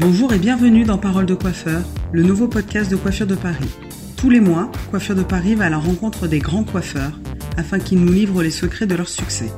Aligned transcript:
Bonjour 0.00 0.32
et 0.32 0.38
bienvenue 0.38 0.84
dans 0.84 0.96
Parole 0.96 1.26
de 1.26 1.34
coiffeur, 1.34 1.82
le 2.10 2.22
nouveau 2.22 2.48
podcast 2.48 2.90
de 2.90 2.96
Coiffure 2.96 3.26
de 3.26 3.34
Paris. 3.34 3.68
Tous 4.16 4.30
les 4.30 4.40
mois, 4.40 4.72
Coiffure 4.88 5.14
de 5.14 5.22
Paris 5.22 5.54
va 5.54 5.66
à 5.66 5.68
la 5.68 5.76
rencontre 5.76 6.26
des 6.26 6.38
grands 6.38 6.64
coiffeurs 6.64 7.12
afin 7.58 7.78
qu'ils 7.78 8.02
nous 8.02 8.10
livrent 8.10 8.42
les 8.42 8.50
secrets 8.50 8.86
de 8.86 8.94
leur 8.94 9.10
succès. 9.10 9.50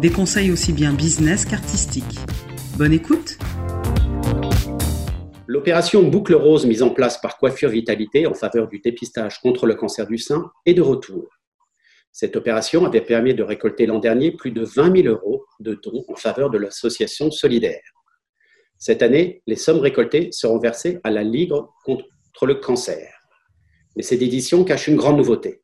Des 0.00 0.10
conseils 0.10 0.50
aussi 0.50 0.72
bien 0.72 0.92
business 0.92 1.44
qu'artistiques. 1.44 2.18
Bonne 2.76 2.92
écoute 2.92 3.38
L'opération 5.46 6.02
Boucle 6.02 6.34
Rose 6.34 6.66
mise 6.66 6.82
en 6.82 6.90
place 6.90 7.20
par 7.20 7.38
Coiffure 7.38 7.70
Vitalité 7.70 8.26
en 8.26 8.34
faveur 8.34 8.66
du 8.66 8.80
dépistage 8.80 9.38
contre 9.40 9.64
le 9.66 9.76
cancer 9.76 10.08
du 10.08 10.18
sein 10.18 10.50
est 10.66 10.74
de 10.74 10.82
retour. 10.82 11.28
Cette 12.10 12.34
opération 12.34 12.84
avait 12.84 13.00
permis 13.00 13.32
de 13.32 13.44
récolter 13.44 13.86
l'an 13.86 14.00
dernier 14.00 14.32
plus 14.32 14.50
de 14.50 14.64
20 14.64 15.02
000 15.02 15.06
euros 15.06 15.44
de 15.60 15.74
dons 15.80 16.04
en 16.08 16.16
faveur 16.16 16.50
de 16.50 16.58
l'association 16.58 17.30
solidaire. 17.30 17.82
Cette 18.78 19.02
année, 19.02 19.42
les 19.46 19.56
sommes 19.56 19.80
récoltées 19.80 20.30
seront 20.32 20.58
versées 20.58 21.00
à 21.02 21.10
la 21.10 21.24
Ligue 21.24 21.52
contre 21.84 22.46
le 22.46 22.54
cancer. 22.54 23.12
Mais 23.96 24.02
cette 24.02 24.22
édition 24.22 24.64
cache 24.64 24.86
une 24.86 24.96
grande 24.96 25.16
nouveauté. 25.16 25.60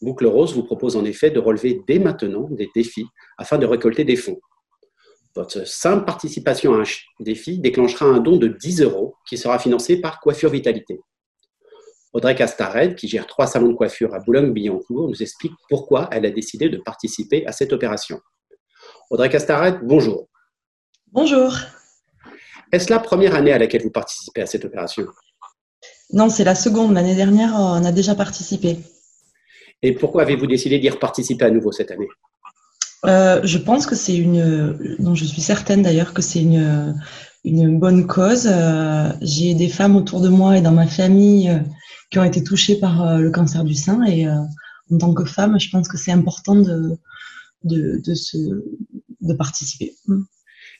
Boucle 0.00 0.26
Rose 0.26 0.54
vous 0.54 0.62
propose 0.62 0.96
en 0.96 1.04
effet 1.04 1.30
de 1.30 1.40
relever 1.40 1.80
dès 1.88 1.98
maintenant 1.98 2.48
des 2.50 2.68
défis 2.74 3.06
afin 3.38 3.58
de 3.58 3.66
récolter 3.66 4.04
des 4.04 4.16
fonds. 4.16 4.38
Votre 5.34 5.66
simple 5.66 6.04
participation 6.04 6.74
à 6.74 6.78
un 6.78 6.84
défi 7.20 7.58
déclenchera 7.58 8.06
un 8.06 8.20
don 8.20 8.36
de 8.36 8.48
10 8.48 8.82
euros 8.82 9.16
qui 9.28 9.36
sera 9.36 9.58
financé 9.58 10.00
par 10.00 10.20
Coiffure 10.20 10.50
Vitalité. 10.50 11.00
Audrey 12.12 12.34
Castared, 12.34 12.94
qui 12.94 13.08
gère 13.08 13.26
trois 13.26 13.46
salons 13.46 13.68
de 13.68 13.74
coiffure 13.74 14.14
à 14.14 14.20
Boulogne-Billancourt, 14.20 15.08
nous 15.08 15.22
explique 15.22 15.52
pourquoi 15.68 16.08
elle 16.12 16.24
a 16.24 16.30
décidé 16.30 16.70
de 16.70 16.78
participer 16.78 17.44
à 17.46 17.52
cette 17.52 17.74
opération. 17.74 18.20
Audrey 19.10 19.28
Castared, 19.28 19.80
bonjour. 19.82 20.28
Bonjour. 21.12 21.52
Est-ce 22.72 22.90
la 22.90 22.98
première 22.98 23.34
année 23.34 23.52
à 23.52 23.58
laquelle 23.58 23.82
vous 23.82 23.90
participez 23.90 24.42
à 24.42 24.46
cette 24.46 24.64
opération? 24.64 25.06
Non, 26.12 26.28
c'est 26.28 26.44
la 26.44 26.54
seconde. 26.54 26.94
L'année 26.94 27.14
dernière, 27.14 27.52
on 27.54 27.84
a 27.84 27.92
déjà 27.92 28.14
participé. 28.14 28.78
Et 29.82 29.92
pourquoi 29.92 30.22
avez-vous 30.22 30.46
décidé 30.46 30.78
d'y 30.78 30.90
participer 30.90 31.44
à 31.44 31.50
nouveau 31.50 31.72
cette 31.72 31.90
année? 31.90 32.08
Euh, 33.04 33.40
Je 33.44 33.58
pense 33.58 33.86
que 33.86 33.94
c'est 33.94 34.16
une. 34.16 34.96
Non, 34.98 35.14
je 35.14 35.24
suis 35.24 35.42
certaine 35.42 35.82
d'ailleurs 35.82 36.14
que 36.14 36.22
c'est 36.22 36.40
une, 36.40 36.96
une 37.44 37.78
bonne 37.78 38.06
cause. 38.06 38.48
Euh, 38.50 39.12
j'ai 39.20 39.54
des 39.54 39.68
femmes 39.68 39.96
autour 39.96 40.20
de 40.20 40.28
moi 40.28 40.56
et 40.56 40.62
dans 40.62 40.72
ma 40.72 40.86
famille 40.86 41.50
euh, 41.50 41.58
qui 42.10 42.18
ont 42.18 42.24
été 42.24 42.42
touchées 42.42 42.76
par 42.76 43.18
le 43.18 43.30
cancer 43.30 43.64
du 43.64 43.74
sein. 43.74 44.02
Et 44.04 44.28
en 44.28 44.98
tant 44.98 45.12
que 45.12 45.24
femme, 45.24 45.58
je 45.58 45.68
pense 45.70 45.88
que 45.88 45.98
c'est 45.98 46.12
important 46.12 46.54
de, 46.54 46.96
de, 47.64 48.00
de, 48.04 48.14
se, 48.14 48.38
de 49.20 49.34
participer. 49.34 49.96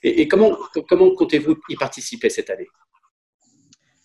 Et, 0.03 0.29
comment, 0.29 0.57
comment 0.89 1.11
comptez-vous 1.15 1.57
y 1.69 1.77
participer 1.77 2.31
cette 2.31 2.51
année? 2.51 2.69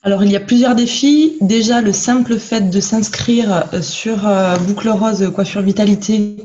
Alors, 0.03 0.23
il 0.23 0.31
y 0.31 0.35
a 0.35 0.39
plusieurs 0.39 0.73
défis. 0.73 1.37
Déjà, 1.41 1.81
le 1.81 1.93
simple 1.93 2.39
fait 2.39 2.69
de 2.69 2.79
s'inscrire 2.79 3.71
euh, 3.73 3.81
sur 3.81 4.27
euh, 4.27 4.57
Boucle 4.57 4.89
Rose 4.89 5.31
Coiffure 5.33 5.61
Vitalité 5.61 6.37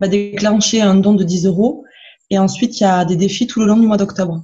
va 0.00 0.08
déclencher 0.08 0.80
un 0.80 0.94
don 0.94 1.12
de 1.12 1.22
10 1.22 1.46
euros. 1.46 1.84
Et 2.30 2.38
ensuite, 2.38 2.80
il 2.80 2.84
y 2.84 2.86
a 2.86 3.04
des 3.04 3.16
défis 3.16 3.46
tout 3.46 3.60
le 3.60 3.66
long 3.66 3.76
du 3.76 3.86
mois 3.86 3.98
d'octobre. 3.98 4.42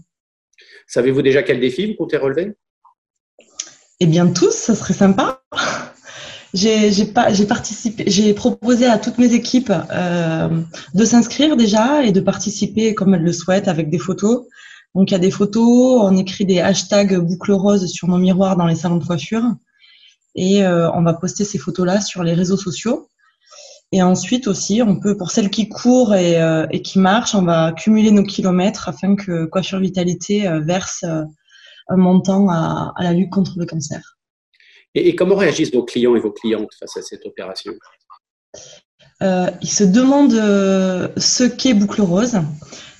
Savez-vous 0.86 1.22
déjà 1.22 1.42
quel 1.42 1.60
défi 1.60 1.86
vous 1.86 1.94
comptez 1.94 2.18
relever? 2.18 2.54
Eh 4.00 4.06
bien, 4.06 4.26
tous, 4.26 4.52
ça 4.52 4.74
serait 4.74 4.94
sympa. 4.94 5.42
J'ai 6.54 7.04
participé, 7.46 8.04
j'ai 8.06 8.32
proposé 8.32 8.86
à 8.86 8.98
toutes 8.98 9.18
mes 9.18 9.34
équipes 9.34 9.72
euh, 9.90 10.48
de 10.94 11.04
s'inscrire 11.04 11.56
déjà 11.56 12.04
et 12.04 12.12
de 12.12 12.20
participer 12.20 12.94
comme 12.94 13.14
elles 13.14 13.22
le 13.22 13.32
souhaitent 13.32 13.68
avec 13.68 13.90
des 13.90 13.98
photos. 13.98 14.46
Donc 14.94 15.10
il 15.10 15.12
y 15.12 15.16
a 15.16 15.20
des 15.20 15.30
photos, 15.30 16.00
on 16.02 16.16
écrit 16.16 16.46
des 16.46 16.60
hashtags 16.60 17.18
boucle 17.18 17.52
rose 17.52 17.86
sur 17.86 18.08
nos 18.08 18.16
miroirs 18.16 18.56
dans 18.56 18.66
les 18.66 18.76
salons 18.76 18.96
de 18.96 19.04
coiffure 19.04 19.44
et 20.34 20.64
euh, 20.64 20.90
on 20.92 21.02
va 21.02 21.12
poster 21.12 21.44
ces 21.44 21.58
photos-là 21.58 22.00
sur 22.00 22.22
les 22.22 22.32
réseaux 22.32 22.56
sociaux. 22.56 23.08
Et 23.92 24.02
ensuite 24.02 24.48
aussi, 24.48 24.82
on 24.82 24.96
peut, 24.96 25.16
pour 25.16 25.30
celles 25.30 25.50
qui 25.50 25.68
courent 25.68 26.14
et, 26.14 26.40
euh, 26.40 26.66
et 26.70 26.80
qui 26.82 26.98
marchent, 26.98 27.34
on 27.34 27.42
va 27.42 27.72
cumuler 27.72 28.10
nos 28.10 28.22
kilomètres 28.22 28.88
afin 28.88 29.16
que 29.16 29.44
Coiffure 29.46 29.80
Vitalité 29.80 30.48
verse 30.62 31.04
un 31.04 31.96
montant 31.96 32.48
à, 32.48 32.92
à 32.96 33.02
la 33.02 33.12
lutte 33.12 33.30
contre 33.30 33.58
le 33.58 33.66
cancer. 33.66 34.17
Et, 34.94 35.14
comment 35.14 35.36
réagissent 35.36 35.72
vos 35.72 35.84
clients 35.84 36.16
et 36.16 36.20
vos 36.20 36.32
clientes 36.32 36.70
face 36.78 36.96
à 36.96 37.02
cette 37.02 37.24
opération? 37.26 37.72
Euh, 39.22 39.50
Ils 39.62 39.70
se 39.70 39.84
demandent 39.84 40.34
euh, 40.34 41.08
ce 41.16 41.44
qu'est 41.44 41.74
Boucle 41.74 42.02
Rose. 42.02 42.38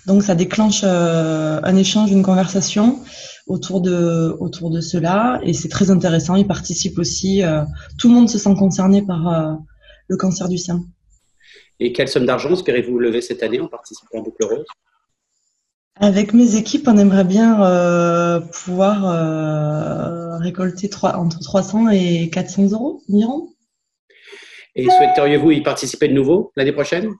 Donc 0.06 0.22
ça 0.22 0.34
déclenche 0.34 0.82
euh, 0.84 1.60
un 1.62 1.76
échange, 1.76 2.10
une 2.10 2.22
conversation 2.22 3.00
autour 3.46 3.80
de, 3.80 4.36
autour 4.40 4.70
de 4.70 4.80
cela. 4.80 5.40
Et 5.42 5.52
c'est 5.52 5.68
très 5.68 5.90
intéressant. 5.90 6.36
Ils 6.36 6.46
participent 6.46 6.98
aussi. 6.98 7.42
tout 7.98 8.08
le 8.08 8.14
monde 8.14 8.28
se 8.28 8.38
sent 8.38 8.54
concerné 8.58 9.02
par 9.02 9.58
le 10.08 10.16
cancer 10.16 10.48
du 10.48 10.58
sein. 10.58 10.82
Et 11.80 11.92
quelle 11.92 12.08
somme 12.08 12.26
d'argent 12.26 12.52
espérez-vous 12.52 12.98
lever 12.98 13.20
cette 13.20 13.42
année 13.42 13.60
en 13.60 13.68
participant 13.68 14.18
à 14.18 14.22
Boucle 14.22 14.44
Rose? 14.44 14.66
Avec 16.00 16.32
mes 16.32 16.56
équipes, 16.56 16.88
on 16.88 16.96
aimerait 16.96 17.24
bien 17.24 17.62
euh, 17.62 18.40
pouvoir 18.40 19.06
euh, 19.06 20.38
récolter 20.38 20.88
entre 21.02 21.40
300 21.40 21.90
et 21.90 22.30
400 22.30 22.70
euros 22.72 23.02
environ. 23.12 23.50
Et 24.74 24.84
souhaiteriez-vous 24.84 25.50
y 25.50 25.62
participer 25.62 26.08
de 26.08 26.14
nouveau 26.14 26.52
l'année 26.56 26.72
prochaine? 26.72 27.10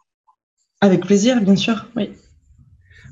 Avec 0.80 1.00
plaisir, 1.00 1.40
bien 1.40 1.56
sûr, 1.56 1.86
oui. 1.96 2.10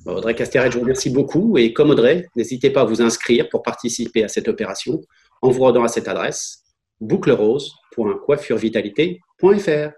Audrey 0.06 0.36
Castéret, 0.36 0.70
je 0.70 0.76
vous 0.76 0.82
remercie 0.82 1.10
beaucoup. 1.10 1.58
Et 1.58 1.72
comme 1.72 1.90
Audrey, 1.90 2.28
n'hésitez 2.36 2.70
pas 2.70 2.82
à 2.82 2.84
vous 2.84 3.02
inscrire 3.02 3.48
pour 3.48 3.62
participer 3.62 4.22
à 4.22 4.28
cette 4.28 4.46
opération 4.46 5.00
en 5.42 5.50
vous 5.50 5.62
rendant 5.62 5.82
à 5.82 5.88
cette 5.88 6.06
adresse 6.06 6.62
bouclerose.coiffurevitalité.fr. 7.00 9.90